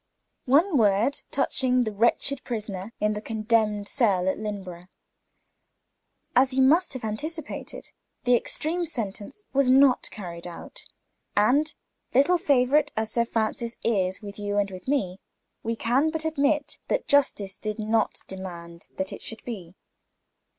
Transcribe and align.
One 0.47 0.77
word 0.79 1.21
touching 1.29 1.83
that 1.83 1.91
wretched 1.91 2.43
prisoner 2.43 2.91
in 2.99 3.13
the 3.13 3.21
condemned 3.21 3.87
cell 3.87 4.27
at 4.27 4.39
Lynneborough. 4.39 4.87
As 6.35 6.55
you 6.55 6.63
must 6.63 6.93
have 6.93 7.03
anticipated, 7.03 7.91
the 8.23 8.33
extreme 8.35 8.83
sentence 8.87 9.43
was 9.53 9.69
not 9.69 10.09
carried 10.09 10.47
out. 10.47 10.85
And, 11.37 11.71
little 12.15 12.39
favorite 12.39 12.91
as 12.97 13.11
Sir 13.11 13.25
Francis 13.25 13.75
is 13.83 14.23
with 14.23 14.39
you 14.39 14.57
and 14.57 14.71
with 14.71 14.87
me, 14.87 15.19
we 15.61 15.75
can 15.75 16.09
but 16.09 16.25
admit 16.25 16.79
that 16.87 17.07
justice 17.07 17.55
did 17.55 17.77
not 17.77 18.21
demand 18.27 18.87
that 18.97 19.13
it 19.13 19.21
should 19.21 19.43
be. 19.45 19.75